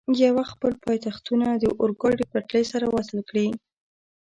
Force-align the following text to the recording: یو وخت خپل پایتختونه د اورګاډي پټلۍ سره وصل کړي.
یو 0.21 0.33
وخت 0.37 0.51
خپل 0.55 0.71
پایتختونه 0.83 1.47
د 1.55 1.63
اورګاډي 1.81 2.25
پټلۍ 2.31 2.63
سره 2.71 2.85
وصل 2.95 3.19
کړي. 3.29 3.47